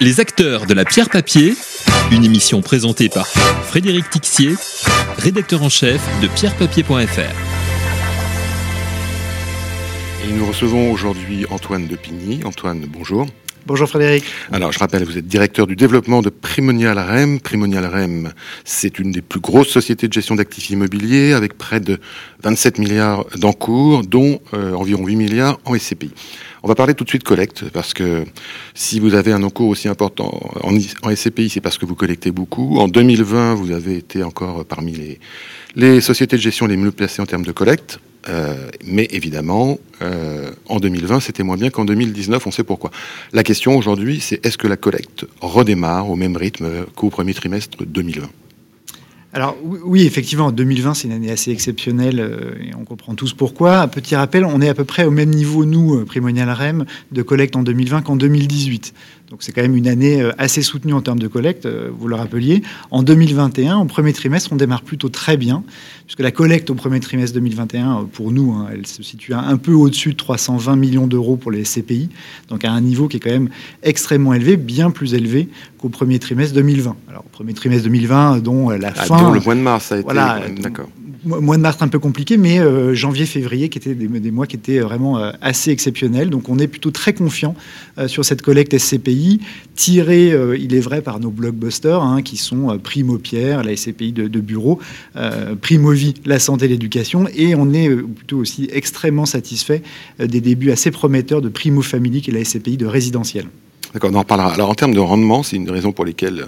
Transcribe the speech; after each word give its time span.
Les 0.00 0.18
acteurs 0.18 0.66
de 0.66 0.74
la 0.74 0.84
pierre 0.84 1.08
papier, 1.08 1.54
une 2.10 2.24
émission 2.24 2.62
présentée 2.62 3.08
par 3.08 3.28
Frédéric 3.28 4.10
Tixier, 4.10 4.54
rédacteur 5.18 5.62
en 5.62 5.68
chef 5.68 6.02
de 6.20 6.26
pierrepapier.fr. 6.26 7.20
Et 10.24 10.32
nous 10.32 10.46
recevons 10.46 10.90
aujourd'hui 10.90 11.46
Antoine 11.48 11.86
de 11.86 11.94
Pigny. 11.94 12.42
Antoine, 12.44 12.84
bonjour. 12.88 13.26
Bonjour 13.66 13.88
Frédéric. 13.88 14.24
Alors, 14.52 14.72
je 14.72 14.78
rappelle, 14.78 15.04
vous 15.04 15.16
êtes 15.16 15.26
directeur 15.26 15.66
du 15.66 15.74
développement 15.74 16.20
de 16.20 16.28
Primonial 16.28 16.98
REM. 16.98 17.40
Primonial 17.40 17.86
REM, 17.86 18.34
c'est 18.62 18.98
une 18.98 19.10
des 19.10 19.22
plus 19.22 19.40
grosses 19.40 19.70
sociétés 19.70 20.06
de 20.06 20.12
gestion 20.12 20.34
d'actifs 20.34 20.68
immobiliers 20.68 21.32
avec 21.32 21.56
près 21.56 21.80
de 21.80 21.98
27 22.42 22.78
milliards 22.78 23.24
d'encours, 23.36 24.02
dont 24.02 24.38
euh, 24.52 24.74
environ 24.74 25.06
8 25.06 25.16
milliards 25.16 25.58
en 25.64 25.78
SCPI. 25.78 26.12
On 26.62 26.68
va 26.68 26.74
parler 26.74 26.92
tout 26.92 27.04
de 27.04 27.08
suite 27.08 27.24
collecte, 27.24 27.70
parce 27.70 27.94
que 27.94 28.24
si 28.74 29.00
vous 29.00 29.14
avez 29.14 29.32
un 29.32 29.42
encours 29.42 29.70
aussi 29.70 29.88
important 29.88 30.38
en, 30.62 31.14
SCPI, 31.14 31.48
c'est 31.48 31.62
parce 31.62 31.78
que 31.78 31.86
vous 31.86 31.94
collectez 31.94 32.32
beaucoup. 32.32 32.76
En 32.78 32.88
2020, 32.88 33.54
vous 33.54 33.70
avez 33.70 33.96
été 33.96 34.22
encore 34.22 34.66
parmi 34.66 35.16
les 35.74 36.00
sociétés 36.02 36.36
de 36.36 36.42
gestion 36.42 36.66
les 36.66 36.76
mieux 36.76 36.92
placées 36.92 37.22
en 37.22 37.26
termes 37.26 37.46
de 37.46 37.52
collecte. 37.52 37.98
Euh, 38.28 38.70
mais 38.84 39.06
évidemment, 39.10 39.78
euh, 40.02 40.50
en 40.68 40.80
2020, 40.80 41.20
c'était 41.20 41.42
moins 41.42 41.56
bien 41.56 41.70
qu'en 41.70 41.84
2019, 41.84 42.46
on 42.46 42.50
sait 42.50 42.64
pourquoi. 42.64 42.90
La 43.32 43.42
question 43.42 43.76
aujourd'hui, 43.76 44.20
c'est 44.20 44.44
est-ce 44.44 44.58
que 44.58 44.66
la 44.66 44.76
collecte 44.76 45.26
redémarre 45.40 46.10
au 46.10 46.16
même 46.16 46.36
rythme 46.36 46.86
qu'au 46.94 47.10
premier 47.10 47.34
trimestre 47.34 47.78
2020 47.84 48.28
alors 49.36 49.56
oui, 49.64 50.06
effectivement, 50.06 50.52
2020, 50.52 50.94
c'est 50.94 51.08
une 51.08 51.12
année 51.12 51.32
assez 51.32 51.50
exceptionnelle 51.50 52.20
euh, 52.20 52.52
et 52.62 52.72
on 52.76 52.84
comprend 52.84 53.16
tous 53.16 53.32
pourquoi. 53.32 53.88
Petit 53.88 54.14
rappel, 54.14 54.44
on 54.44 54.60
est 54.60 54.68
à 54.68 54.74
peu 54.74 54.84
près 54.84 55.06
au 55.06 55.10
même 55.10 55.30
niveau, 55.30 55.64
nous, 55.64 56.04
Primonial 56.04 56.48
REM, 56.48 56.84
de 57.10 57.22
collecte 57.22 57.56
en 57.56 57.64
2020 57.64 58.02
qu'en 58.02 58.14
2018. 58.14 58.94
Donc 59.30 59.42
c'est 59.42 59.52
quand 59.52 59.62
même 59.62 59.74
une 59.74 59.88
année 59.88 60.20
euh, 60.20 60.32
assez 60.36 60.60
soutenue 60.60 60.92
en 60.92 61.00
termes 61.00 61.18
de 61.18 61.28
collecte, 61.28 61.64
euh, 61.64 61.90
vous 61.96 62.08
le 62.08 62.14
rappeliez. 62.14 62.62
En 62.90 63.02
2021, 63.02 63.78
au 63.78 63.86
premier 63.86 64.12
trimestre, 64.12 64.52
on 64.52 64.56
démarre 64.56 64.82
plutôt 64.82 65.08
très 65.08 65.38
bien, 65.38 65.64
puisque 66.04 66.20
la 66.20 66.30
collecte 66.30 66.68
au 66.68 66.74
premier 66.74 67.00
trimestre 67.00 67.34
2021, 67.34 67.92
euh, 67.92 68.02
pour 68.02 68.32
nous, 68.32 68.52
hein, 68.52 68.68
elle 68.70 68.86
se 68.86 69.02
situe 69.02 69.32
un 69.32 69.56
peu 69.56 69.72
au-dessus 69.72 70.10
de 70.10 70.16
320 70.16 70.76
millions 70.76 71.06
d'euros 71.06 71.36
pour 71.36 71.50
les 71.50 71.64
SCPI, 71.64 72.10
donc 72.48 72.64
à 72.64 72.70
un 72.70 72.82
niveau 72.82 73.08
qui 73.08 73.16
est 73.16 73.20
quand 73.20 73.30
même 73.30 73.48
extrêmement 73.82 74.34
élevé, 74.34 74.58
bien 74.58 74.90
plus 74.90 75.14
élevé 75.14 75.48
qu'au 75.78 75.88
premier 75.88 76.18
trimestre 76.18 76.54
2020. 76.54 76.94
Alors, 77.08 77.24
au 77.24 77.30
premier 77.30 77.54
trimestre 77.54 77.84
2020, 77.84 78.40
dont 78.40 78.68
la 78.70 78.92
ah, 78.94 79.04
fin... 79.04 79.32
le 79.32 79.40
mois 79.40 79.54
de 79.54 79.60
mars, 79.60 79.90
a 79.90 79.96
été... 79.96 80.04
Voilà, 80.04 80.42
d'accord 80.60 80.88
mois 81.24 81.56
de 81.56 81.62
mars 81.62 81.78
un 81.80 81.88
peu 81.88 81.98
compliqué, 81.98 82.36
mais 82.36 82.58
euh, 82.58 82.94
janvier, 82.94 83.26
février, 83.26 83.68
qui 83.68 83.78
étaient 83.78 83.94
des, 83.94 84.30
mois 84.30 84.46
qui 84.46 84.56
étaient 84.56 84.80
vraiment 84.80 85.18
euh, 85.18 85.32
assez 85.40 85.70
exceptionnels. 85.70 86.30
Donc 86.30 86.48
on 86.48 86.58
est 86.58 86.66
plutôt 86.66 86.90
très 86.90 87.12
confiant 87.12 87.54
euh, 87.98 88.08
sur 88.08 88.24
cette 88.24 88.42
collecte 88.42 88.76
SCPI, 88.76 89.13
tirée, 89.74 90.32
il 90.58 90.74
est 90.74 90.80
vrai, 90.80 91.02
par 91.02 91.20
nos 91.20 91.30
blockbusters, 91.30 92.02
hein, 92.02 92.22
qui 92.22 92.36
sont 92.36 92.78
Primo 92.78 93.18
Pierre, 93.18 93.64
la 93.64 93.76
SCPI 93.76 94.12
de, 94.12 94.28
de 94.28 94.40
bureau, 94.40 94.78
Primo 95.60 95.90
Vie, 95.90 96.14
la 96.24 96.38
santé 96.38 96.66
et 96.66 96.68
l'éducation, 96.68 97.26
et 97.34 97.54
on 97.54 97.72
est 97.72 97.88
plutôt 97.88 98.38
aussi 98.38 98.68
extrêmement 98.72 99.26
satisfait 99.26 99.82
des 100.18 100.40
débuts 100.40 100.70
assez 100.70 100.90
prometteurs 100.90 101.42
de 101.42 101.48
Primo 101.48 101.82
Family, 101.82 102.22
qui 102.22 102.30
est 102.30 102.34
la 102.34 102.44
SCPI 102.44 102.76
de 102.76 102.86
résidentiel. 102.86 103.46
D'accord, 103.94 104.10
on 104.12 104.16
en 104.16 104.20
reparlera. 104.20 104.52
Alors 104.52 104.70
en 104.70 104.74
termes 104.74 104.92
de 104.92 104.98
rendement, 104.98 105.44
c'est 105.44 105.54
une 105.54 105.70
raison 105.70 105.92
pour 105.92 106.04
lesquelles 106.04 106.46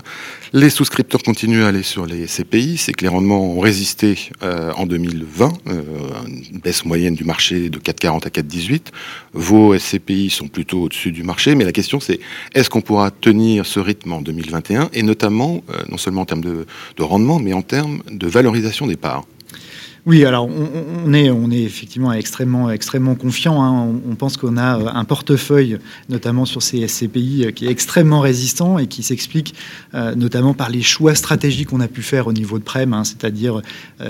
les 0.52 0.68
souscripteurs 0.68 1.22
continuent 1.22 1.62
à 1.62 1.68
aller 1.68 1.84
sur 1.84 2.04
les 2.04 2.26
CPI, 2.26 2.76
c'est 2.76 2.92
que 2.92 3.02
les 3.02 3.08
rendements 3.08 3.40
ont 3.40 3.60
résisté 3.60 4.30
euh, 4.42 4.72
en 4.72 4.84
2020, 4.84 5.52
euh, 5.68 5.82
une 6.26 6.58
baisse 6.58 6.84
moyenne 6.84 7.14
du 7.14 7.22
marché 7.22 7.70
de 7.70 7.78
4,40 7.78 8.26
à 8.26 8.30
4,18. 8.30 8.86
Vos 9.32 9.78
SCPI 9.78 10.28
sont 10.28 10.48
plutôt 10.48 10.82
au-dessus 10.82 11.12
du 11.12 11.22
marché, 11.22 11.54
mais 11.54 11.64
la 11.64 11.70
question 11.70 12.00
c'est 12.00 12.18
est-ce 12.52 12.68
qu'on 12.68 12.80
pourra 12.80 13.12
tenir 13.12 13.64
ce 13.64 13.78
rythme 13.78 14.14
en 14.14 14.22
2021, 14.22 14.90
et 14.92 15.04
notamment, 15.04 15.62
euh, 15.70 15.84
non 15.88 15.98
seulement 15.98 16.22
en 16.22 16.26
termes 16.26 16.40
de 16.40 16.66
rendement, 16.98 17.38
mais 17.38 17.52
en 17.52 17.62
termes 17.62 18.02
de 18.10 18.26
valorisation 18.26 18.88
des 18.88 18.96
parts? 18.96 19.24
Oui, 20.06 20.24
alors 20.24 20.48
on, 20.48 21.12
est, 21.12 21.30
on 21.30 21.50
est 21.50 21.62
effectivement 21.62 22.12
extrêmement, 22.12 22.70
extrêmement 22.70 23.16
confiant. 23.16 23.60
Hein. 23.60 23.92
On, 24.08 24.14
pense 24.14 24.36
qu'on 24.36 24.56
a 24.56 24.78
euh, 24.78 24.86
un 24.86 25.04
portefeuille, 25.04 25.78
notamment 26.08 26.44
sur 26.44 26.62
ces 26.62 26.86
SCPI, 26.86 27.46
euh, 27.46 27.50
qui 27.50 27.66
est 27.66 27.70
extrêmement 27.70 28.20
résistant 28.20 28.78
et 28.78 28.86
qui 28.86 29.02
s'explique 29.02 29.56
euh, 29.94 30.14
notamment 30.14 30.54
par 30.54 30.70
les 30.70 30.82
choix 30.82 31.16
stratégiques 31.16 31.70
qu'on 31.70 31.80
a 31.80 31.88
pu 31.88 32.02
faire 32.02 32.28
au 32.28 32.32
niveau 32.32 32.60
de 32.60 32.62
Prem, 32.62 32.92
hein, 32.92 33.02
c'est-à-dire 33.02 33.62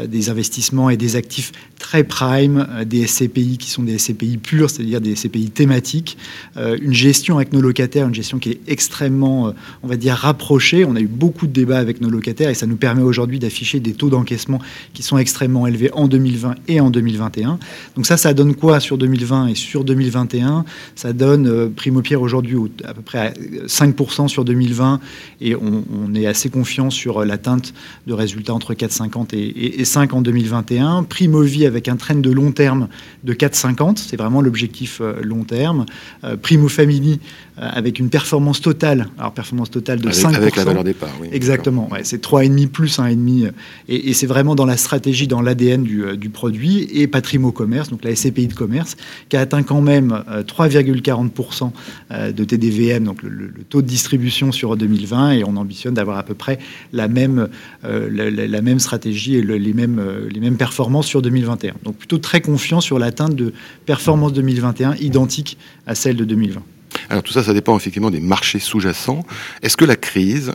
des 0.07 0.29
investissements 0.29 0.91
et 0.91 0.99
des 0.99 1.17
actifs 1.17 1.53
très 1.79 2.05
prime, 2.05 2.67
des 2.85 3.07
SCPI 3.07 3.57
qui 3.57 3.71
sont 3.71 3.83
des 3.83 3.99
SCPI 3.99 4.37
purs, 4.37 4.69
c'est-à-dire 4.69 5.01
des 5.01 5.15
SCPI 5.15 5.51
thématiques, 5.51 6.19
une 6.57 6.93
gestion 6.93 7.37
avec 7.37 7.53
nos 7.53 7.61
locataires, 7.61 8.09
une 8.09 8.15
gestion 8.15 8.39
qui 8.39 8.51
est 8.51 8.61
extrêmement, 8.67 9.53
on 9.83 9.87
va 9.87 9.97
dire, 9.97 10.15
rapprochée. 10.15 10.85
On 10.85 10.97
a 10.97 11.01
eu 11.01 11.07
beaucoup 11.07 11.47
de 11.47 11.53
débats 11.53 11.79
avec 11.79 12.01
nos 12.01 12.11
locataires 12.11 12.51
et 12.51 12.55
ça 12.55 12.67
nous 12.67 12.77
permet 12.77 13.03
aujourd'hui 13.03 13.39
d'afficher 13.39 13.81
des 13.81 13.93
taux 13.93 14.11
d'encaissement 14.11 14.61
qui 14.93 15.03
sont 15.03 15.19
extrêmement 15.19 15.67
élevés 15.67 15.86
en 15.93 16.09
2020 16.09 16.55
et 16.69 16.81
en 16.81 16.91
2021. 16.91 17.59
Donc 17.95 18.07
ça, 18.07 18.17
ça 18.17 18.35
donne 18.35 18.55
quoi 18.55 18.81
sur 18.81 18.99
2020 18.99 19.49
et 19.49 19.55
sur 19.55 19.85
2021 19.85 20.65
Ça 20.95 21.13
donne 21.13 21.47
euh, 21.47 21.69
Primo 21.75 22.03
Pierre 22.03 22.23
aujourd'hui 22.23 22.57
à 22.85 22.95
peu 22.95 23.03
près 23.03 23.19
à 23.19 23.33
5% 23.67 24.29
sur 24.29 24.45
2020 24.45 25.01
et 25.41 25.55
on, 25.55 25.85
est 26.15 26.27
assez 26.27 26.49
confiant 26.49 26.89
sur 26.89 27.25
l'atteinte 27.25 27.75
de 28.07 28.13
résultats 28.13 28.55
entre 28.55 28.75
4,50 28.75 29.35
et, 29.35 29.81
et, 29.81 29.85
5 29.85 30.15
en 30.15 30.23
2021. 30.23 31.03
Primo 31.03 31.43
Vie 31.43 31.67
avec 31.67 31.89
un 31.89 31.97
trend 31.97 32.15
de 32.15 32.31
long 32.31 32.53
terme 32.53 32.89
de 33.25 33.35
4,50, 33.35 33.99
c'est 33.99 34.17
vraiment 34.17 34.41
l'objectif 34.41 35.01
euh, 35.01 35.21
long 35.23 35.45
terme. 35.45 35.85
Euh, 36.25 36.37
Primo 36.37 36.69
Family 36.69 37.21
avec 37.59 37.99
une 37.99 38.11
performance 38.11 38.61
totale, 38.61 39.09
alors 39.19 39.33
performance 39.33 39.71
totale 39.71 40.01
de 40.01 40.09
avec, 40.09 40.19
5%. 40.19 40.35
Avec 40.35 40.57
la 40.57 40.65
valeur 40.65 40.85
départ, 40.85 41.09
oui. 41.23 41.29
Exactement, 41.33 41.89
ouais, 41.91 42.01
c'est 42.05 42.23
3,5 42.23 42.69
plus 42.69 42.99
1,5 42.99 43.51
et, 43.89 44.11
et 44.11 44.13
c'est 44.13 44.27
vraiment 44.27 44.55
dans 44.55 44.67
la 44.67 44.77
stratégie, 44.77 45.27
dans 45.27 45.41
l'ADN 45.41 45.76
euh, 45.79 46.17
du, 46.17 46.31
produit, 46.31 46.89
et 46.93 47.07
Patrimo 47.07 47.53
Commerce, 47.53 47.89
donc 47.89 48.05
la 48.05 48.15
SCPI 48.15 48.49
de 48.49 48.55
commerce, 48.55 48.97
qui 49.29 49.37
a 49.37 49.41
atteint 49.41 49.63
quand 49.63 49.81
même 49.81 50.23
3,40% 50.29 51.65
euh, 51.65 51.69
euh, 52.11 52.33
de 52.33 52.45
TDVM, 52.45 53.05
donc 53.05 53.23
le, 53.23 53.51
taux 53.69 53.83
de 53.83 53.87
distribution 53.87 54.53
sur 54.53 54.77
2020, 54.77 55.33
et 55.33 55.45
on 55.45 55.57
ambitionne 55.57 55.95
d'avoir 55.95 56.19
à 56.19 56.23
peu 56.23 56.35
près 56.35 56.59
la 56.93 57.09
même, 57.09 57.49
la, 57.83 58.63
même 58.63 58.79
stratégie 58.79 59.37
et 59.37 59.43
les, 59.43 59.73
mêmes, 59.73 60.01
les 60.31 60.41
mêmes 60.41 60.57
performances 60.57 61.07
sur 61.07 61.23
2021. 61.23 61.75
Donc 61.85 61.97
plutôt 61.97 62.19
très 62.19 62.41
confiant 62.41 62.81
sur 62.81 62.99
l'atteinte 62.99 63.35
de 63.35 63.53
performances 63.87 64.33
2021 64.33 64.95
identiques 64.97 65.59
à 65.87 65.95
celles 65.95 66.17
de 66.17 66.25
2020. 66.25 66.63
Alors 67.11 67.23
tout 67.23 67.33
ça, 67.33 67.43
ça 67.43 67.53
dépend 67.53 67.77
effectivement 67.77 68.11
des 68.11 68.21
marchés 68.21 68.59
sous-jacents. 68.59 69.25
Est-ce 69.63 69.77
que 69.77 69.85
la 69.85 69.97
crise 69.97 70.53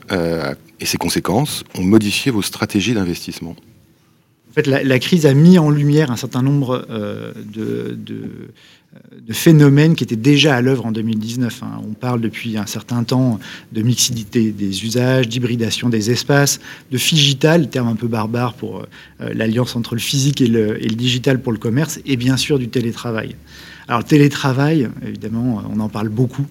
et 0.80 0.86
ses 0.86 0.98
conséquences 0.98 1.64
ont 1.78 1.84
modifié 1.84 2.32
vos 2.32 2.42
stratégies 2.42 2.94
d'investissement? 2.94 3.56
En 4.52 4.54
fait, 4.54 4.68
la, 4.68 5.00
crise 5.00 5.26
a 5.26 5.34
mis 5.34 5.58
en 5.58 5.70
lumière 5.70 6.12
un 6.12 6.18
certain 6.18 6.42
nombre 6.42 6.86
euh, 6.90 7.32
de, 7.54 7.98
phénomènes 9.32 9.96
qui 9.96 10.04
étaient 10.04 10.18
déjà 10.18 10.56
à 10.56 10.62
l'œuvre 10.62 10.86
en 10.88 10.92
2019. 10.92 11.64
Hein. 11.64 11.82
On 11.88 11.94
parle 11.94 12.20
depuis 12.20 12.58
un 12.58 12.66
certain 12.66 13.06
temps 13.06 13.40
de 13.72 13.82
mixité 13.82 14.52
des 14.52 14.84
usages, 14.84 15.30
d'hybridation 15.30 15.88
des 15.88 16.12
espaces, 16.12 16.60
de 16.92 16.98
figital, 16.98 17.70
terme 17.70 17.88
un 17.88 17.96
peu 17.96 18.08
barbare 18.08 18.54
pour 18.56 18.80
euh, 18.80 19.34
l'alliance 19.34 19.78
entre 19.78 19.96
le 19.96 20.02
physique 20.02 20.42
et 20.42 20.48
le, 20.48 20.84
et 20.84 20.90
le 20.90 20.96
digital 20.96 21.42
pour 21.42 21.54
le 21.54 21.58
commerce, 21.58 22.02
et 22.06 22.18
bien 22.18 22.36
sûr 22.36 22.60
du 22.60 22.68
télétravail. 22.68 23.36
Alors, 23.88 24.02
le 24.02 24.06
télétravail, 24.06 24.90
évidemment, 25.06 25.64
on 25.70 25.80
en 25.80 25.90
parle 25.90 26.10
beaucoup. 26.10 26.46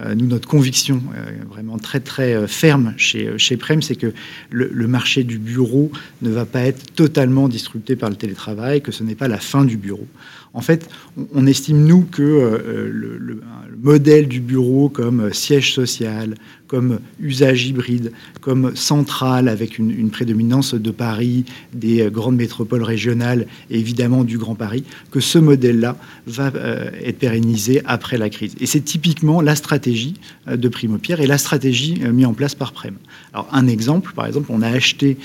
Euh, 0.00 0.14
nous, 0.14 0.26
notre 0.26 0.48
conviction, 0.48 1.02
euh, 1.16 1.30
vraiment 1.48 1.78
très, 1.78 2.00
très 2.00 2.34
euh, 2.34 2.46
ferme 2.46 2.94
chez, 2.96 3.56
Prem, 3.56 3.82
c'est 3.82 3.96
que 3.96 4.12
le, 4.50 4.86
marché 4.86 5.24
du 5.24 5.38
bureau 5.38 5.90
ne 6.22 6.30
va 6.30 6.44
pas 6.44 6.60
être 6.60 6.94
totalement 6.94 7.48
disrupté 7.48 7.96
par 7.96 8.10
le 8.10 8.16
télétravail, 8.16 8.82
que 8.82 8.92
ce 8.92 9.02
n'est 9.02 9.14
pas 9.14 9.28
la 9.28 9.38
fin 9.38 9.64
du 9.64 9.76
bureau. 9.76 10.06
En 10.52 10.60
fait, 10.60 10.88
on, 11.34 11.46
estime, 11.46 11.84
nous, 11.84 12.02
que 12.02 12.22
le, 12.22 13.40
modèle 13.82 14.28
du 14.28 14.40
bureau 14.40 14.88
comme 14.88 15.32
siège 15.32 15.74
social, 15.74 16.36
comme 16.74 16.98
usage 17.20 17.66
hybride, 17.68 18.10
comme 18.40 18.74
centrale 18.74 19.46
avec 19.46 19.78
une, 19.78 20.10
prédominance 20.10 20.74
de 20.74 20.90
Paris, 20.90 21.44
des 21.72 22.10
grandes 22.10 22.34
métropoles 22.34 22.82
régionales 22.82 23.46
et 23.70 23.78
évidemment 23.78 24.24
du 24.24 24.38
Grand 24.38 24.56
Paris, 24.56 24.82
que 25.12 25.20
ce 25.20 25.38
modèle-là 25.38 25.96
va 26.26 26.50
euh, 26.56 26.90
être 27.04 27.20
pérennisé 27.20 27.80
après 27.84 28.18
la 28.18 28.28
crise. 28.28 28.56
Et 28.58 28.66
c'est 28.66 28.80
typiquement 28.80 29.40
la 29.40 29.54
stratégie 29.54 30.14
euh, 30.48 30.56
de 30.56 30.68
Primo 30.68 30.98
Pierre 30.98 31.20
et 31.20 31.28
la 31.28 31.38
stratégie 31.38 32.00
euh, 32.02 32.12
mise 32.12 32.26
en 32.26 32.34
place 32.34 32.56
par 32.56 32.72
Prem. 32.72 32.96
Alors 33.32 33.48
un 33.52 33.68
exemple, 33.68 34.12
par 34.12 34.26
exemple, 34.26 34.48
on 34.50 34.60
a 34.60 34.68
acheté 34.68 35.16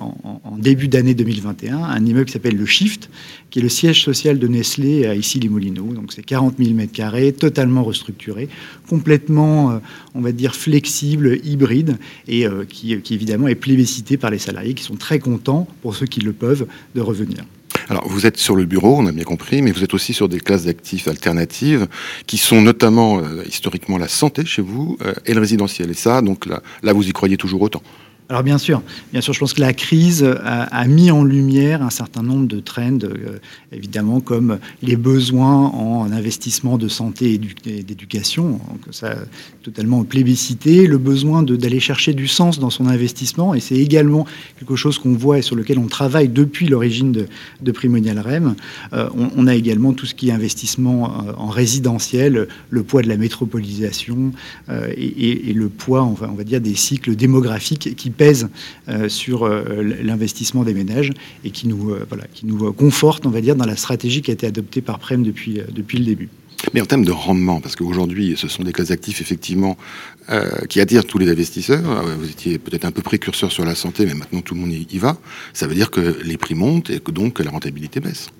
en, 0.00 0.40
en, 0.44 0.56
début 0.56 0.86
d'année 0.86 1.14
2021 1.14 1.78
un 1.78 2.06
immeuble 2.06 2.26
qui 2.26 2.32
s'appelle 2.32 2.56
le 2.56 2.66
Shift, 2.66 3.10
qui 3.50 3.58
est 3.58 3.62
le 3.62 3.68
siège 3.68 4.04
social 4.04 4.38
de 4.38 4.46
Nestlé 4.46 5.06
à 5.06 5.14
Issy-les-Moulineaux. 5.16 5.92
Donc 5.94 6.12
c'est 6.12 6.22
40 6.22 6.54
000 6.58 6.70
m2, 6.70 7.32
totalement 7.32 7.82
restructuré, 7.82 8.48
complètement, 8.88 9.80
on 10.14 10.20
va 10.20 10.32
dire, 10.32 10.54
flexible, 10.68 11.38
hybride, 11.44 11.96
et 12.26 12.46
euh, 12.46 12.64
qui, 12.68 12.92
évidemment 13.10 13.48
est 13.48 13.54
plébiscité 13.54 14.18
par 14.18 14.30
les 14.30 14.38
salariés 14.38 14.74
qui 14.74 14.84
sont 14.84 14.96
très 14.96 15.18
contents, 15.18 15.66
pour 15.80 15.96
ceux 15.96 16.04
qui 16.04 16.20
le 16.20 16.34
peuvent, 16.34 16.66
de 16.94 17.00
revenir. 17.00 17.44
Alors, 17.88 18.06
vous 18.06 18.26
êtes 18.26 18.36
sur 18.36 18.54
le 18.54 18.66
bureau, 18.66 18.96
on 18.98 19.06
a 19.06 19.12
bien 19.12 19.24
compris, 19.24 19.62
mais 19.62 19.72
vous 19.72 19.82
êtes 19.82 19.94
aussi 19.94 20.12
sur 20.12 20.28
des 20.28 20.40
classes 20.40 20.66
d'actifs 20.66 21.08
alternatives, 21.08 21.86
qui 22.26 22.36
sont 22.36 22.60
notamment, 22.60 23.18
euh, 23.18 23.42
historiquement, 23.48 23.96
la 23.96 24.08
santé 24.08 24.44
chez 24.44 24.60
vous 24.60 24.98
euh, 25.00 25.14
et 25.24 25.32
le 25.32 25.40
résidentiel. 25.40 25.90
Et 25.90 25.94
ça, 25.94 26.20
donc 26.20 26.44
là, 26.44 26.62
là, 26.82 26.92
vous 26.92 27.08
y 27.08 27.12
croyez 27.12 27.38
toujours 27.38 27.62
autant 27.62 27.82
alors 28.30 28.42
bien 28.42 28.58
sûr, 28.58 28.82
bien 29.10 29.22
sûr, 29.22 29.32
je 29.32 29.38
pense 29.38 29.54
que 29.54 29.60
la 29.62 29.72
crise 29.72 30.22
a, 30.22 30.86
mis 30.86 31.10
en 31.10 31.24
lumière 31.24 31.82
un 31.82 31.88
certain 31.88 32.22
nombre 32.22 32.46
de 32.46 32.60
trends, 32.60 32.98
euh, 33.02 33.38
évidemment, 33.72 34.20
comme 34.20 34.58
les 34.82 34.96
besoins 34.96 35.68
en 35.68 36.12
investissement 36.12 36.76
de 36.76 36.88
santé 36.88 37.40
et 37.64 37.82
d'éducation, 37.82 38.60
ça 38.90 39.16
totalement 39.62 40.04
plébiscité, 40.04 40.86
le 40.86 40.98
besoin 40.98 41.42
d'aller 41.42 41.80
chercher 41.80 42.12
du 42.12 42.28
sens 42.28 42.58
dans 42.58 42.68
son 42.68 42.86
investissement, 42.86 43.54
et 43.54 43.60
c'est 43.60 43.76
également 43.76 44.26
quelque 44.58 44.76
chose 44.76 44.98
qu'on 44.98 45.14
voit 45.14 45.38
et 45.38 45.42
sur 45.42 45.56
lequel 45.56 45.78
on 45.78 45.86
travaille 45.86 46.28
depuis 46.28 46.68
l'origine 46.68 47.12
de, 47.12 47.72
Primonial 47.72 48.18
REM. 48.18 48.56
Euh, 48.92 49.08
on, 49.14 49.46
a 49.46 49.54
également 49.54 49.92
tout 49.92 50.04
ce 50.04 50.14
qui 50.14 50.30
est 50.30 50.32
investissement 50.32 51.04
euh, 51.28 51.32
en 51.36 51.48
résidentiel, 51.48 52.48
le 52.70 52.82
poids 52.82 53.02
de 53.02 53.08
la 53.08 53.16
métropolisation 53.16 54.32
et, 54.96 55.52
le 55.54 55.68
poids, 55.68 56.02
on 56.02 56.34
va 56.34 56.44
dire, 56.44 56.60
des 56.60 56.74
cycles 56.74 57.14
démographiques 57.14 57.94
qui 57.96 58.10
pèse 58.18 58.48
euh, 58.88 59.08
sur 59.08 59.44
euh, 59.44 59.82
l'investissement 60.02 60.64
des 60.64 60.74
ménages 60.74 61.12
et 61.44 61.50
qui 61.50 61.66
nous, 61.66 61.92
euh, 61.92 62.04
voilà, 62.10 62.24
qui 62.34 62.44
nous 62.44 62.70
conforte, 62.74 63.24
on 63.24 63.30
va 63.30 63.40
dire, 63.40 63.56
dans 63.56 63.64
la 63.64 63.76
stratégie 63.76 64.20
qui 64.20 64.30
a 64.30 64.34
été 64.34 64.46
adoptée 64.46 64.82
par 64.82 64.98
Prem 64.98 65.22
depuis, 65.22 65.60
depuis 65.72 65.98
le 65.98 66.04
début. 66.04 66.28
Mais 66.74 66.80
en 66.82 66.86
termes 66.86 67.04
de 67.04 67.12
rendement, 67.12 67.60
parce 67.60 67.76
qu'aujourd'hui, 67.76 68.34
ce 68.36 68.48
sont 68.48 68.64
des 68.64 68.72
classes 68.72 68.90
actifs, 68.90 69.20
effectivement, 69.20 69.78
qui 70.68 70.80
attirent 70.80 71.04
tous 71.04 71.18
les 71.18 71.30
investisseurs. 71.30 72.04
Vous 72.18 72.28
étiez 72.28 72.58
peut-être 72.58 72.84
un 72.84 72.90
peu 72.90 73.00
précurseur 73.00 73.52
sur 73.52 73.64
la 73.64 73.76
santé, 73.76 74.04
mais 74.06 74.14
maintenant 74.14 74.40
tout 74.40 74.54
le 74.54 74.60
monde 74.62 74.72
y 74.72 74.98
va. 74.98 75.18
Ça 75.52 75.68
veut 75.68 75.76
dire 75.76 75.92
que 75.92 76.18
les 76.24 76.36
prix 76.36 76.56
montent 76.56 76.90
et 76.90 76.98
que 76.98 77.12
donc 77.12 77.38
la 77.38 77.52
rentabilité 77.52 78.00
baisse. 78.00 78.30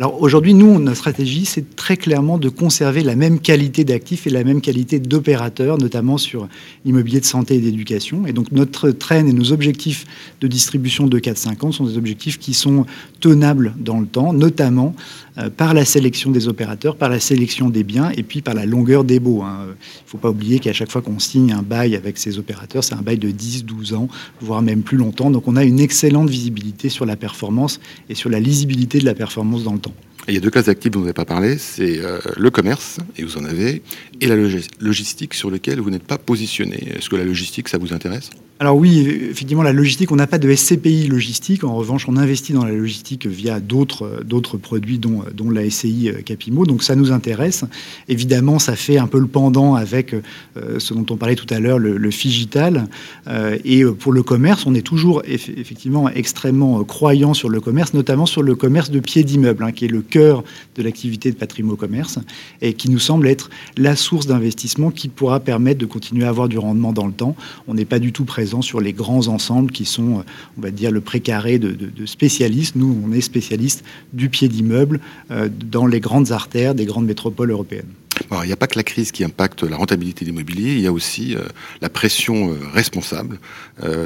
Alors 0.00 0.20
aujourd'hui, 0.20 0.54
nous, 0.54 0.80
notre 0.80 0.96
stratégie, 0.96 1.44
c'est 1.44 1.76
très 1.76 1.96
clairement 1.96 2.36
de 2.36 2.48
conserver 2.48 3.04
la 3.04 3.14
même 3.14 3.38
qualité 3.38 3.84
d'actifs 3.84 4.26
et 4.26 4.30
la 4.30 4.42
même 4.42 4.60
qualité 4.60 4.98
d'opérateurs, 4.98 5.78
notamment 5.78 6.18
sur 6.18 6.48
l'immobilier 6.84 7.20
de 7.20 7.24
santé 7.24 7.54
et 7.54 7.60
d'éducation. 7.60 8.26
Et 8.26 8.32
donc 8.32 8.50
notre 8.50 8.90
traîne 8.90 9.28
et 9.28 9.32
nos 9.32 9.52
objectifs 9.52 10.04
de 10.40 10.48
distribution 10.48 11.06
de 11.06 11.20
4-5 11.20 11.66
ans 11.66 11.70
sont 11.70 11.84
des 11.84 11.96
objectifs 11.96 12.40
qui 12.40 12.54
sont 12.54 12.86
tenables 13.20 13.72
dans 13.78 14.00
le 14.00 14.06
temps, 14.06 14.32
notamment 14.32 14.96
euh, 15.38 15.48
par 15.48 15.74
la 15.74 15.84
sélection 15.84 16.32
des 16.32 16.48
opérateurs, 16.48 16.96
par 16.96 17.08
la 17.08 17.20
sélection 17.20 17.70
des 17.70 17.84
biens 17.84 18.10
et 18.16 18.24
puis 18.24 18.42
par 18.42 18.54
la 18.54 18.66
longueur 18.66 19.04
des 19.04 19.20
baux. 19.20 19.42
Hein. 19.42 19.58
Il 19.64 19.68
ne 19.68 20.08
faut 20.08 20.18
pas 20.18 20.30
oublier 20.30 20.58
qu'à 20.58 20.72
chaque 20.72 20.90
fois 20.90 21.02
qu'on 21.02 21.20
signe 21.20 21.52
un 21.52 21.62
bail 21.62 21.94
avec 21.94 22.18
ces 22.18 22.40
opérateurs, 22.40 22.82
c'est 22.82 22.94
un 22.94 23.02
bail 23.02 23.18
de 23.18 23.30
10, 23.30 23.64
12 23.64 23.94
ans, 23.94 24.08
voire 24.40 24.60
même 24.60 24.82
plus 24.82 24.96
longtemps. 24.96 25.30
Donc 25.30 25.46
on 25.46 25.54
a 25.54 25.62
une 25.62 25.78
excellente 25.78 26.28
visibilité 26.28 26.88
sur 26.88 27.06
la 27.06 27.14
performance 27.14 27.78
et 28.08 28.16
sur 28.16 28.28
la 28.28 28.40
lisibilité 28.40 28.98
de 28.98 29.04
la 29.04 29.14
performance 29.14 29.62
dans 29.62 29.72
le 29.72 29.78
temps 29.78 29.84
il 30.28 30.34
y 30.34 30.36
a 30.36 30.40
deux 30.40 30.50
classes 30.50 30.66
d'actifs 30.66 30.90
dont 30.90 31.00
vous 31.00 31.06
n'avez 31.06 31.14
pas 31.14 31.24
parlé, 31.24 31.58
c'est 31.58 32.00
euh, 32.00 32.18
le 32.36 32.50
commerce, 32.50 32.98
et 33.16 33.24
vous 33.24 33.36
en 33.36 33.44
avez, 33.44 33.82
et 34.20 34.26
la 34.26 34.36
logistique 34.80 35.34
sur 35.34 35.50
lequel 35.50 35.80
vous 35.80 35.90
n'êtes 35.90 36.04
pas 36.04 36.18
positionné. 36.18 36.94
Est-ce 36.96 37.10
que 37.10 37.16
la 37.16 37.24
logistique, 37.24 37.68
ça 37.68 37.78
vous 37.78 37.92
intéresse? 37.92 38.30
Alors 38.60 38.76
oui, 38.76 39.00
effectivement, 39.00 39.64
la 39.64 39.72
logistique, 39.72 40.12
on 40.12 40.16
n'a 40.16 40.28
pas 40.28 40.38
de 40.38 40.54
SCPI 40.54 41.08
logistique. 41.08 41.64
En 41.64 41.74
revanche, 41.74 42.08
on 42.08 42.16
investit 42.16 42.52
dans 42.52 42.64
la 42.64 42.70
logistique 42.70 43.26
via 43.26 43.58
d'autres 43.58 44.22
d'autres 44.24 44.58
produits, 44.58 44.98
dont, 44.98 45.24
dont 45.34 45.50
la 45.50 45.68
SCI 45.68 46.08
euh, 46.08 46.22
Capimo. 46.22 46.64
Donc 46.64 46.84
ça 46.84 46.94
nous 46.94 47.10
intéresse. 47.10 47.64
Évidemment, 48.08 48.60
ça 48.60 48.76
fait 48.76 48.96
un 48.96 49.08
peu 49.08 49.18
le 49.18 49.26
pendant 49.26 49.74
avec 49.74 50.14
euh, 50.14 50.78
ce 50.78 50.94
dont 50.94 51.04
on 51.10 51.16
parlait 51.16 51.34
tout 51.34 51.52
à 51.52 51.58
l'heure, 51.58 51.80
le, 51.80 52.10
Figital. 52.12 52.86
Euh, 53.26 53.58
et 53.64 53.84
pour 53.84 54.12
le 54.12 54.22
commerce, 54.22 54.66
on 54.66 54.74
est 54.74 54.86
toujours 54.86 55.22
effectivement 55.26 56.08
extrêmement 56.08 56.84
croyant 56.84 57.34
sur 57.34 57.48
le 57.48 57.60
commerce, 57.60 57.92
notamment 57.92 58.24
sur 58.24 58.42
le 58.42 58.54
commerce 58.54 58.90
de 58.90 59.00
pieds 59.00 59.24
d'immeubles, 59.24 59.64
hein, 59.64 59.72
qui 59.72 59.86
est 59.86 59.88
le 59.88 60.00
cœur 60.00 60.44
de 60.76 60.82
l'activité 60.82 61.32
de 61.32 61.36
patrimoine 61.36 61.76
commerce 61.76 62.20
et 62.62 62.74
qui 62.74 62.88
nous 62.88 63.00
semble 63.00 63.26
être 63.26 63.50
la 63.76 63.96
source 63.96 64.28
d'investissement 64.28 64.92
qui 64.92 65.08
pourra 65.08 65.40
permettre 65.40 65.80
de 65.80 65.86
continuer 65.86 66.24
à 66.24 66.28
avoir 66.28 66.48
du 66.48 66.58
rendement 66.58 66.92
dans 66.92 67.06
le 67.06 67.12
temps. 67.12 67.34
On 67.66 67.74
n'est 67.74 67.84
pas 67.84 67.98
du 67.98 68.12
tout 68.12 68.24
prêt 68.24 68.43
sur 68.62 68.80
les 68.80 68.92
grands 68.92 69.28
ensembles 69.28 69.70
qui 69.70 69.84
sont, 69.84 70.24
on 70.56 70.60
va 70.60 70.70
dire, 70.70 70.90
le 70.90 71.00
précaré 71.00 71.58
de, 71.58 71.72
de, 71.72 72.06
spécialistes. 72.06 72.76
Nous, 72.76 73.02
on 73.04 73.12
est 73.12 73.20
spécialistes 73.20 73.84
du 74.12 74.28
pied 74.28 74.48
d'immeuble 74.48 75.00
euh, 75.30 75.48
dans 75.48 75.86
les 75.86 76.00
grandes 76.00 76.32
artères 76.32 76.74
des 76.74 76.84
grandes 76.84 77.06
métropoles 77.06 77.50
européennes. 77.50 77.88
il 78.30 78.46
n'y 78.46 78.52
a 78.52 78.56
pas 78.56 78.66
que 78.66 78.78
la 78.78 78.84
crise 78.84 79.12
qui 79.12 79.24
impacte 79.24 79.62
la 79.62 79.76
rentabilité 79.76 80.24
de 80.24 80.30
l'immobilier, 80.30 80.72
il 80.72 80.80
y 80.80 80.86
a 80.86 80.92
aussi 80.92 81.34
euh, 81.34 81.40
la 81.80 81.88
pression 81.88 82.50
euh, 82.50 82.58
responsable. 82.72 83.38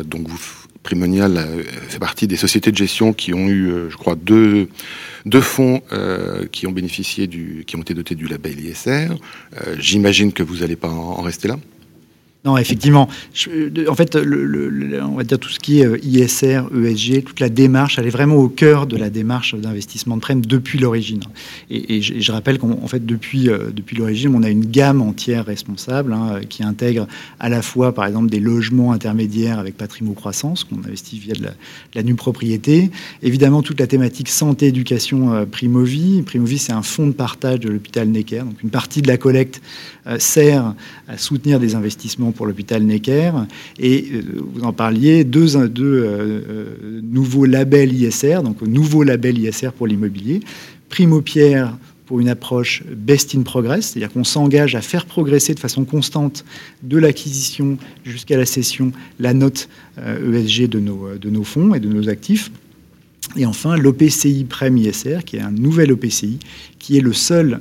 donc, 0.04 0.28
Primonial 0.84 1.44
fait 1.88 1.98
partie 1.98 2.26
des 2.26 2.36
sociétés 2.36 2.70
de 2.70 2.76
gestion 2.76 3.12
qui 3.12 3.34
ont 3.34 3.48
eu, 3.48 3.90
je 3.90 3.96
crois, 3.96 4.14
deux, 4.14 4.68
fonds 5.42 5.82
qui 6.50 6.66
ont 6.66 6.72
bénéficié 6.72 7.28
qui 7.28 7.76
ont 7.76 7.82
été 7.82 7.92
dotés 7.92 8.14
du 8.14 8.26
label 8.26 8.58
ISR. 8.58 9.08
J'imagine 9.78 10.32
que 10.32 10.42
vous 10.42 10.58
n'allez 10.58 10.76
pas 10.76 10.88
en 10.88 11.20
rester 11.20 11.48
là. 11.48 11.58
Non, 12.44 12.56
effectivement. 12.56 13.08
en 13.88 13.94
fait, 13.96 14.16
on 14.16 15.16
va 15.16 15.24
dire 15.24 15.40
tout 15.40 15.48
ce 15.48 15.58
qui 15.58 15.80
est 15.80 15.86
euh, 15.86 15.98
ISR, 16.04 16.62
ESG, 16.72 17.24
toute 17.24 17.40
la 17.40 17.48
démarche, 17.48 17.98
elle 17.98 18.06
est 18.06 18.10
vraiment 18.10 18.36
au 18.36 18.48
cœur 18.48 18.86
de 18.86 18.96
la 18.96 19.10
démarche 19.10 19.56
d'investissement 19.56 20.16
de 20.16 20.20
Prem 20.20 20.46
depuis 20.46 20.78
l'origine. 20.78 21.20
Et, 21.68 22.00
je, 22.00 22.32
rappelle 22.32 22.58
qu'en 22.58 22.86
fait, 22.86 23.04
depuis, 23.04 23.48
euh, 23.48 23.70
depuis 23.74 23.96
l'origine, 23.96 24.36
on 24.36 24.44
a 24.44 24.50
une 24.50 24.64
gamme 24.64 25.02
entière 25.02 25.46
responsable 25.46 26.12
hein, 26.12 26.40
qui 26.48 26.62
intègre 26.62 27.08
à 27.40 27.48
la 27.48 27.60
fois, 27.60 27.92
par 27.92 28.06
exemple, 28.06 28.30
des 28.30 28.38
logements 28.38 28.92
intermédiaires 28.92 29.58
avec 29.58 29.76
Patrimo 29.76 30.12
Croissance, 30.12 30.62
qu'on 30.62 30.78
investit 30.78 31.18
via 31.18 31.34
de 31.34 31.42
la, 31.94 32.02
nue 32.04 32.14
propriété. 32.14 32.92
Évidemment, 33.20 33.62
toute 33.62 33.80
la 33.80 33.88
thématique 33.88 34.28
santé, 34.28 34.68
éducation, 34.68 35.34
euh, 35.34 35.44
Primovi. 35.44 36.22
Primovi, 36.22 36.58
c'est 36.58 36.72
un 36.72 36.82
fonds 36.82 37.08
de 37.08 37.12
partage 37.12 37.58
de 37.58 37.68
l'hôpital 37.68 38.08
Necker. 38.08 38.44
Donc, 38.44 38.62
une 38.62 38.70
partie 38.70 39.02
de 39.02 39.08
la 39.08 39.16
collecte 39.16 39.60
sert 40.18 40.74
à 41.06 41.18
soutenir 41.18 41.60
des 41.60 41.74
investissements 41.74 42.32
pour 42.38 42.46
l'hôpital 42.46 42.84
Necker. 42.84 43.32
Et 43.80 44.06
euh, 44.12 44.22
vous 44.54 44.62
en 44.62 44.72
parliez, 44.72 45.24
deux, 45.24 45.68
deux 45.68 46.02
euh, 46.06 47.00
nouveaux 47.02 47.44
labels 47.44 47.92
ISR, 47.92 48.42
donc 48.44 48.62
nouveau 48.62 49.02
label 49.02 49.36
ISR 49.36 49.70
pour 49.76 49.88
l'immobilier. 49.88 50.40
Primo 50.88 51.20
Pierre 51.20 51.76
pour 52.06 52.20
une 52.20 52.28
approche 52.28 52.84
best 52.96 53.34
in 53.34 53.42
progress, 53.42 53.88
c'est-à-dire 53.88 54.10
qu'on 54.10 54.24
s'engage 54.24 54.76
à 54.76 54.80
faire 54.80 55.04
progresser 55.04 55.52
de 55.52 55.60
façon 55.60 55.84
constante 55.84 56.44
de 56.82 56.96
l'acquisition 56.96 57.76
jusqu'à 58.04 58.38
la 58.38 58.46
cession 58.46 58.92
la 59.18 59.34
note 59.34 59.68
ESG 59.98 60.60
euh, 60.62 60.64
e 60.64 60.68
de 60.68 60.78
nos, 60.78 61.18
de 61.18 61.28
nos 61.28 61.44
fonds 61.44 61.74
et 61.74 61.80
de 61.80 61.88
nos 61.88 62.08
actifs. 62.08 62.52
Et 63.36 63.44
enfin, 63.46 63.76
l'OPCI 63.76 64.44
Prem 64.48 64.78
ISR, 64.78 65.18
qui 65.26 65.36
est 65.36 65.40
un 65.40 65.50
nouvel 65.50 65.92
OPCI, 65.92 66.38
qui 66.78 66.96
est 66.96 67.02
le 67.02 67.12
seul, 67.12 67.60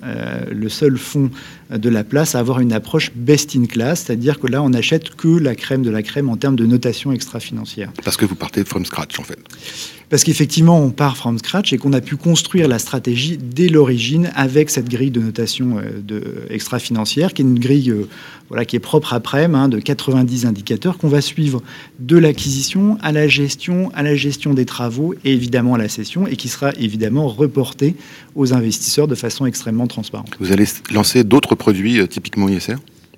le 0.50 0.70
seul 0.70 0.98
fonds 0.98 1.30
de 1.70 1.90
la 1.90 2.04
place 2.04 2.36
à 2.36 2.40
avoir 2.40 2.60
une 2.60 2.74
approche 2.74 3.12
best 3.16 3.56
in 3.56 3.66
class, 3.66 4.04
c'est-à-dire 4.06 4.40
que 4.40 4.48
là, 4.48 4.62
on 4.64 4.70
n'achète 4.70 5.16
que 5.16 5.28
la 5.28 5.56
crème 5.56 5.84
de 5.84 5.90
la 5.90 6.04
crème 6.04 6.30
en 6.30 6.38
termes 6.38 6.56
de 6.56 6.66
notation 6.66 7.12
extra-financière. 7.12 7.92
Parce 8.04 8.18
que 8.18 8.26
vous 8.26 8.36
partez 8.36 8.64
from 8.64 8.86
scratch, 8.86 9.20
en 9.20 9.24
fait. 9.24 9.40
Parce 10.10 10.24
qu'effectivement, 10.24 10.80
on 10.80 10.92
part 10.92 11.18
from 11.18 11.38
scratch 11.38 11.74
et 11.74 11.78
qu'on 11.78 11.92
a 11.92 12.00
pu 12.00 12.16
construire 12.16 12.70
la 12.70 12.80
stratégie 12.80 13.38
dès 13.38 13.68
l'origine 13.68 14.32
avec 14.36 14.70
cette 14.70 14.88
grille 14.88 15.12
de 15.12 15.20
notation 15.20 15.80
euh, 15.80 16.00
de 16.02 16.46
extra-financière, 16.50 17.34
qui 17.34 17.42
est 17.42 17.46
une 17.46 17.60
grille 17.60 17.92
euh, 17.92 18.08
voilà, 18.48 18.64
qui 18.64 18.78
est 18.78 18.80
propre 18.80 19.14
à 19.14 19.20
Prem, 19.20 19.54
hein, 19.54 19.68
de 19.68 19.80
90 19.80 20.46
indicateurs 20.46 20.98
qu'on 20.98 21.10
va 21.10 21.20
suivre 21.20 21.62
de 22.00 22.18
l'acquisition 22.18 22.98
à 23.02 23.12
la 23.12 23.28
gestion, 23.28 23.92
à 23.94 24.04
la 24.04 24.16
gestion 24.16 24.54
des 24.54 24.66
travaux 24.66 25.14
et 25.26 25.34
évidemment 25.34 25.74
à 25.74 25.78
la 25.78 25.90
cession, 25.90 26.26
et 26.26 26.38
qui 26.38 26.48
sera 26.48 26.72
évidemment 26.80 27.28
reporté 27.28 27.96
aux 28.36 28.54
investisseurs 28.54 29.10
de 29.10 29.16
façon 29.16 29.46
extrêmement 29.46 29.88
transparente. 29.88 30.30
Vous 30.40 30.54
allez 30.54 30.66
lancer 30.90 31.26
d'autres 31.26 31.56
produits 31.58 32.00
euh, 32.00 32.08
typiquement 32.08 32.48
ISR 32.48 32.76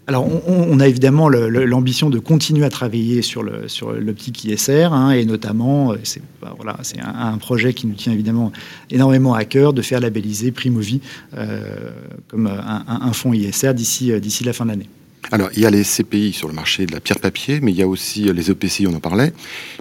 alors, 0.08 0.28
on, 0.48 0.80
a 0.80 0.88
évidemment 0.88 1.30
l'ambition 1.30 2.10
de 2.10 2.18
continuer 2.18 2.66
à 2.66 2.70
travailler 2.70 3.22
sur 3.22 3.44
l'optique 3.44 4.44
ISR, 4.44 4.92
hein, 4.92 5.12
et 5.12 5.24
notamment, 5.24 5.92
euh, 5.92 5.98
c'est 6.02 6.24
bah, 6.42 6.56
voilà, 6.58 6.78
un, 7.00 7.34
un, 7.34 7.38
projet 7.38 7.76
qui 7.76 7.86
nous 7.86 7.94
tient 7.94 8.12
évidemment 8.12 8.52
énormément 8.90 9.36
à 9.36 9.46
cœur 9.46 9.72
de 9.72 9.84
faire 9.84 10.00
labelliser 10.00 10.50
Primovi 10.50 11.00
euh, 11.38 11.92
comme 12.28 12.48
un, 12.48 12.86
un 12.88 13.14
fonds 13.14 13.34
ISR 13.34 13.76
d'ici 13.76 14.44
la 14.44 14.52
fin 14.52 14.66
de 14.66 14.72
l'année. 14.72 14.90
Alors, 15.32 15.52
il 15.56 15.62
y 15.62 15.68
a 15.68 15.70
les 15.70 15.84
CPI 15.84 16.34
sur 16.34 16.48
le 16.48 16.56
marché 16.56 16.88
de 16.88 16.92
la 16.92 17.02
pierre-papier, 17.02 17.60
mais 17.62 17.72
il 17.72 17.78
y 17.78 17.84
a 17.84 17.88
aussi 17.88 18.34
les 18.34 18.50
EPCI, 18.50 18.88
on 18.88 18.96
en 18.96 19.00
parlait. 19.00 19.32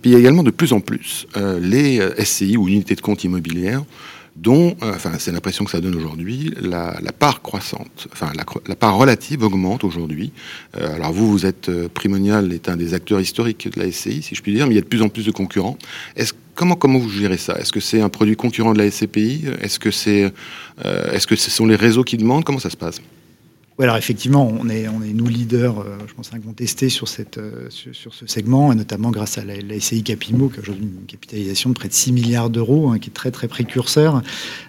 Puis 0.02 0.10
il 0.10 0.12
y 0.12 0.14
a 0.14 0.18
également 0.18 0.42
de 0.42 0.50
plus 0.50 0.74
en 0.74 0.80
plus 0.80 1.26
les 1.58 2.06
SCI 2.22 2.58
ou 2.58 2.68
unités 2.68 2.96
de 2.96 3.00
compte 3.00 3.24
immobilières 3.24 3.82
dont, 4.40 4.76
euh, 4.82 4.94
enfin, 4.94 5.12
c'est 5.18 5.32
l'impression 5.32 5.64
que 5.64 5.70
ça 5.70 5.80
donne 5.80 5.96
aujourd'hui, 5.96 6.54
la, 6.60 6.94
part 7.18 7.42
croissante, 7.42 8.08
enfin, 8.12 8.32
la, 8.36 8.76
part 8.76 8.96
relative 8.96 9.42
augmente 9.42 9.84
aujourd'hui. 9.84 10.32
Euh, 10.76 10.94
alors 10.94 11.12
vous, 11.12 11.30
vous 11.30 11.46
êtes 11.46 11.68
euh, 11.68 11.88
Primonial, 11.88 12.52
est 12.52 12.68
un 12.68 12.76
des 12.76 12.94
acteurs 12.94 13.20
historiques 13.20 13.68
de 13.72 13.80
la 13.80 13.90
SCI, 13.90 14.22
si 14.22 14.34
je 14.34 14.42
puis 14.42 14.54
dire, 14.54 14.66
mais 14.66 14.74
il 14.74 14.76
y 14.76 14.80
a 14.80 14.82
de 14.82 14.86
plus 14.86 15.02
en 15.02 15.08
plus 15.08 15.26
de 15.26 15.32
concurrents. 15.32 15.76
Est-ce 16.16 16.32
comment 16.54 16.76
comment 16.76 16.98
vous 16.98 17.10
gérez 17.10 17.36
ça? 17.36 17.58
Est-ce 17.58 17.72
que 17.72 17.80
c'est 17.80 18.00
un 18.00 18.08
produit 18.08 18.36
concurrent 18.36 18.72
de 18.72 18.78
la 18.78 18.90
SCPI 18.90 19.46
Est-ce 19.60 19.78
que 19.78 19.90
c'est 19.90 20.32
est-ce 20.84 21.26
que 21.26 21.36
ce 21.36 21.50
sont 21.50 21.66
les 21.66 21.76
réseaux 21.76 22.04
qui 22.04 22.16
demandent? 22.16 22.44
Comment 22.44 22.58
ça 22.58 22.70
se 22.70 22.76
passe? 22.76 23.00
Alors 23.84 23.96
effectivement, 23.96 24.52
on 24.60 24.68
est, 24.68 24.88
on 24.88 25.02
est 25.04 25.12
nous 25.12 25.28
leaders, 25.28 25.78
euh, 25.78 25.98
je 26.08 26.12
pense, 26.12 26.32
incontestés 26.34 26.88
sur, 26.88 27.06
cette, 27.06 27.38
euh, 27.38 27.68
sur, 27.70 28.12
ce 28.12 28.26
segment, 28.26 28.72
et 28.72 28.74
notamment 28.74 29.12
grâce 29.12 29.38
à 29.38 29.44
la, 29.44 29.54
SCI 29.78 30.02
Capimo, 30.02 30.48
qui 30.48 30.58
a 30.58 30.62
aujourd'hui 30.62 30.86
une 30.86 31.06
capitalisation 31.06 31.70
de 31.70 31.74
près 31.74 31.86
de 31.86 31.94
6 31.94 32.10
milliards 32.10 32.50
d'euros, 32.50 32.88
hein, 32.88 32.98
qui 32.98 33.10
est 33.10 33.12
très 33.12 33.30
très 33.30 33.46
précurseur. 33.46 34.22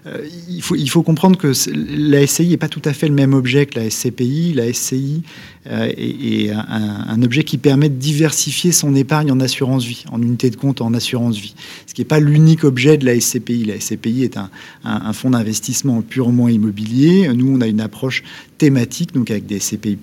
Euh, 0.05 0.23
il, 0.47 0.61
faut, 0.61 0.75
il 0.75 0.89
faut 0.91 1.01
comprendre 1.01 1.39
que 1.39 1.51
la 1.73 2.27
SCI 2.27 2.49
n'est 2.49 2.57
pas 2.57 2.67
tout 2.67 2.83
à 2.85 2.93
fait 2.93 3.07
le 3.07 3.15
même 3.15 3.33
objet 3.33 3.65
que 3.65 3.79
la 3.79 3.89
SCPI. 3.89 4.53
La 4.53 4.71
SCI 4.71 5.23
est, 5.65 6.51
un, 6.51 7.21
objet 7.23 7.43
qui 7.43 7.57
permet 7.57 7.89
de 7.89 7.95
diversifier 7.95 8.71
son 8.71 8.95
épargne 8.95 9.31
en 9.31 9.39
assurance 9.39 9.85
vie, 9.85 10.05
en 10.11 10.21
unité 10.21 10.49
de 10.51 10.55
compte 10.55 10.81
en 10.81 10.93
assurance 10.93 11.37
vie, 11.37 11.55
ce 11.85 11.93
qui 11.93 12.01
n'est 12.01 12.05
pas 12.05 12.19
l'unique 12.19 12.63
objet 12.63 12.97
de 12.97 13.05
la 13.05 13.19
SCPI. 13.19 13.65
La 13.65 13.79
SCPI 13.79 14.23
est 14.23 14.37
un, 14.37 14.49
un 14.83 15.13
fonds 15.13 15.31
d'investissement 15.31 16.01
purement 16.01 16.47
immobilier. 16.47 17.27
Nous, 17.33 17.55
on 17.55 17.61
a 17.61 17.67
une 17.67 17.81
approche 17.81 18.23
thématique, 18.59 18.98
donc 19.07 19.31
avec 19.31 19.45
des 19.45 19.59
CPI 19.59 19.97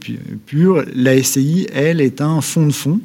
purs. 0.47 0.85
La 0.95 1.23
SCI, 1.23 1.67
elle, 1.73 2.01
est 2.01 2.21
un 2.21 2.41
fonds 2.41 2.67
de 2.67 2.73
fonds. 2.73 3.01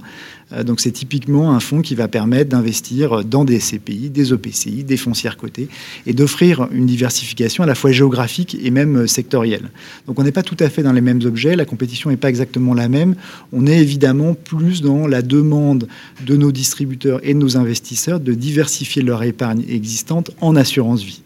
Euh, 0.53 0.63
donc 0.63 0.79
c'est 0.79 0.91
typiquement 0.91 1.51
un 1.51 1.59
fonds 1.59 1.81
qui 1.81 1.95
va 1.95 2.07
permettre 2.07 2.49
d'investir 2.49 3.23
dans 3.23 3.45
des 3.45 3.59
CPI, 3.59 4.09
des 4.09 4.33
OPCI, 4.33 4.83
des 4.83 4.97
foncières 4.97 5.37
cotées 5.37 5.67
et 6.05 6.13
d'offrir 6.13 6.67
une 6.71 6.85
diversification 6.85 7.63
à 7.63 7.67
la 7.67 7.75
fois 7.75 7.91
géographique 7.91 8.57
et 8.61 8.71
même 8.71 9.07
sectorielle. 9.07 9.69
Donc 10.07 10.19
on 10.19 10.23
n'est 10.23 10.31
pas 10.31 10.43
tout 10.43 10.57
à 10.59 10.69
fait 10.69 10.83
dans 10.83 10.93
les 10.93 11.01
mêmes 11.01 11.21
objets, 11.25 11.55
la 11.55 11.65
compétition 11.65 12.09
n'est 12.09 12.17
pas 12.17 12.29
exactement 12.29 12.73
la 12.73 12.89
même. 12.89 13.15
On 13.53 13.67
est 13.67 13.79
évidemment 13.79 14.33
plus 14.33 14.81
dans 14.81 15.07
la 15.07 15.21
demande 15.21 15.87
de 16.25 16.35
nos 16.35 16.51
distributeurs 16.51 17.19
et 17.23 17.33
de 17.33 17.39
nos 17.39 17.57
investisseurs 17.57 18.19
de 18.19 18.33
diversifier 18.33 19.01
leur 19.01 19.23
épargne 19.23 19.63
existante 19.69 20.31
en 20.41 20.55
assurance 20.55 21.03
vie. 21.03 21.21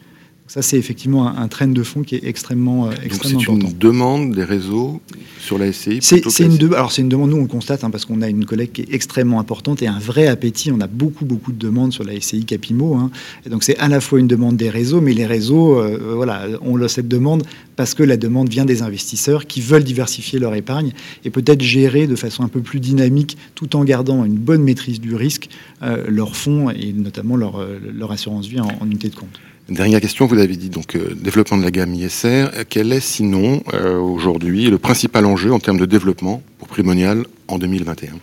Ça, 0.47 0.61
c'est 0.61 0.77
effectivement 0.77 1.27
un, 1.27 1.47
train 1.47 1.67
de 1.67 1.81
fond 1.81 2.03
qui 2.03 2.13
est 2.15 2.23
extrêmement, 2.23 2.85
euh, 2.85 2.91
extrêmement 3.03 3.39
c'est 3.39 3.51
une 3.51 3.73
demande 3.79 4.35
des 4.35 4.43
réseaux 4.43 5.01
sur 5.39 5.57
la 5.57 5.71
SCI 5.71 5.97
C'est 6.01 6.19
une, 6.43 6.73
alors 6.75 6.93
une 6.95 7.09
demande, 7.09 7.31
nous 7.31 7.37
on 7.37 7.41
le 7.41 7.47
constate, 7.47 7.83
hein, 7.83 7.89
parce 7.89 8.05
qu'on 8.05 8.21
a 8.21 8.29
une 8.29 8.45
collecte 8.45 8.75
qui 8.75 8.81
est 8.81 8.93
extrêmement 8.93 9.39
importante 9.39 9.81
et 9.81 9.87
un 9.87 9.97
vrai 9.97 10.27
appétit. 10.27 10.71
On 10.71 10.79
a 10.81 10.87
beaucoup, 10.87 11.25
beaucoup 11.25 11.51
de 11.51 11.57
demandes 11.57 11.93
sur 11.93 12.03
la 12.03 12.19
SCI 12.19 12.45
Capimo. 12.45 12.93
Hein. 12.93 13.09
et 13.43 13.49
donc 13.49 13.63
c'est 13.63 13.75
à 13.79 13.87
la 13.87 13.99
fois 13.99 14.19
une 14.19 14.27
demande 14.27 14.55
des 14.55 14.69
réseaux, 14.69 15.01
mais 15.01 15.13
les 15.13 15.25
réseaux, 15.25 15.79
euh, 15.79 16.13
voilà, 16.15 16.47
on 16.61 16.87
cette 16.87 17.07
demande 17.07 17.41
parce 17.75 17.95
que 17.95 18.03
la 18.03 18.15
demande 18.15 18.47
vient 18.47 18.65
des 18.65 18.83
investisseurs 18.83 19.47
qui 19.47 19.61
veulent 19.61 19.83
diversifier 19.83 20.37
leur 20.37 20.53
épargne 20.53 20.91
et 21.23 21.31
peut-être 21.31 21.63
gérer 21.63 22.05
de 22.05 22.15
façon 22.15 22.43
un 22.43 22.49
peu 22.49 22.61
plus 22.61 22.79
dynamique, 22.79 23.35
tout 23.55 23.75
en 23.75 23.83
gardant 23.83 24.23
une 24.23 24.35
bonne 24.35 24.61
maîtrise 24.61 25.01
du 25.01 25.15
risque, 25.15 25.49
euh, 25.81 26.05
leurs 26.07 26.35
fonds 26.35 26.69
et 26.69 26.93
notamment 26.93 27.35
leur, 27.35 27.65
leur 27.95 28.11
assurance 28.11 28.45
vie 28.45 28.59
en 28.59 28.85
unité 28.85 29.09
de 29.09 29.15
compte. 29.15 29.39
Dernière 29.69 29.99
question, 29.99 30.27
vous 30.27 30.37
avez 30.37 30.55
dit 30.57 30.69
donc 30.69 30.95
euh, 30.95 31.15
développement 31.15 31.57
de 31.57 31.63
la 31.63 31.71
gamme 31.71 31.95
ISR. 31.95 32.49
Quel 32.69 32.93
est 32.93 32.99
sinon 32.99 33.63
euh, 33.73 33.97
aujourd'hui 33.97 34.69
le 34.69 34.77
principal 34.77 35.25
enjeu 35.25 35.51
en 35.51 35.59
termes 35.59 35.79
de 35.79 35.87
développement 35.87 36.43
pour 36.59 36.67
Primonial 36.67 37.25
en 37.47 37.57
2021 37.57 38.13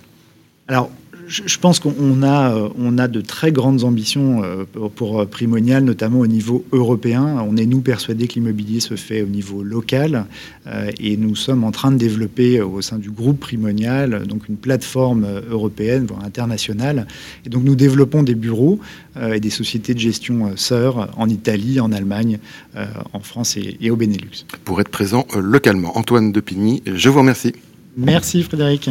Alors 0.69 0.91
je 1.29 1.59
pense 1.59 1.79
qu'on 1.79 2.23
a, 2.23 2.55
euh, 2.55 2.69
on 2.77 2.99
a 2.99 3.09
de 3.09 3.21
très 3.21 3.53
grandes 3.53 3.85
ambitions 3.85 4.43
euh, 4.43 4.65
pour 4.95 5.21
euh, 5.21 5.27
Primonial, 5.27 5.85
notamment 5.85 6.21
au 6.21 6.27
niveau 6.27 6.65
européen. 6.73 7.45
On 7.49 7.57
est, 7.57 7.67
nous, 7.67 7.81
persuadés 7.81 8.29
que 8.29 8.35
l'immobilier 8.35 8.81
se 8.81 8.97
fait 8.97 9.23
au 9.23 9.27
niveau 9.27 9.63
local 9.63 10.27
et 11.01 11.17
nous 11.17 11.35
sommes 11.35 11.65
en 11.65 11.71
train 11.71 11.91
de 11.91 11.97
développer 11.97 12.61
au 12.61 12.81
sein 12.83 12.99
du 12.99 13.11
groupe 13.11 13.41
Primonial 13.41 14.27
donc 14.27 14.49
une 14.49 14.57
plateforme 14.57 15.27
européenne, 15.51 16.07
voire 16.07 16.25
internationale. 16.25 17.07
Et 17.45 17.49
donc 17.49 17.65
nous 17.65 17.75
développons 17.75 18.23
des 18.23 18.35
bureaux 18.35 18.79
et 19.21 19.41
des 19.41 19.51
sociétés 19.51 19.95
de 19.95 19.99
gestion 19.99 20.57
sœurs 20.57 21.13
en 21.17 21.29
Italie, 21.29 21.81
en 21.81 21.93
Allemagne, 21.93 22.39
en 23.13 23.21
France 23.21 23.57
et, 23.57 23.77
et 23.81 23.91
au 23.91 23.97
Benelux. 23.97 24.47
Pour 24.65 24.81
être 24.81 24.91
présent 24.91 25.27
localement. 25.35 25.97
Antoine 25.99 26.33
Depigny, 26.33 26.83
je 26.87 27.09
vous 27.09 27.19
remercie. 27.19 27.53
Merci 27.97 28.43
Frédéric. 28.43 28.91